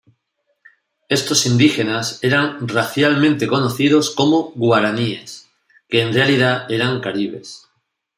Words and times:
Estos 1.09 1.45
indígenas 1.45 2.17
eran 2.23 2.67
racialmente 2.67 3.45
conocidos 3.47 4.09
como 4.09 4.49
guaraníes 4.55 5.47
que 5.87 6.01
en 6.01 6.11
realidad 6.11 6.65
eran 6.71 7.01
caribes. 7.01 7.67